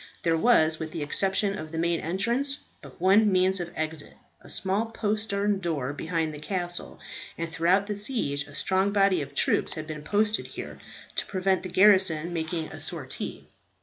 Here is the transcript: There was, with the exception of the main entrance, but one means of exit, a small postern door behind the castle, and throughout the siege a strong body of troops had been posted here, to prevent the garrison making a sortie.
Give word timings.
There 0.23 0.35
was, 0.35 0.79
with 0.79 0.93
the 0.93 1.03
exception 1.03 1.55
of 1.55 1.71
the 1.71 1.77
main 1.77 1.99
entrance, 1.99 2.57
but 2.81 2.99
one 2.99 3.31
means 3.31 3.59
of 3.59 3.69
exit, 3.75 4.15
a 4.41 4.49
small 4.49 4.87
postern 4.87 5.59
door 5.59 5.93
behind 5.93 6.33
the 6.33 6.39
castle, 6.39 6.99
and 7.37 7.51
throughout 7.51 7.85
the 7.85 7.95
siege 7.95 8.47
a 8.47 8.55
strong 8.55 8.91
body 8.91 9.21
of 9.21 9.35
troops 9.35 9.75
had 9.75 9.85
been 9.85 10.01
posted 10.01 10.47
here, 10.47 10.79
to 11.17 11.25
prevent 11.27 11.61
the 11.61 11.69
garrison 11.69 12.33
making 12.33 12.69
a 12.69 12.79
sortie. 12.79 13.47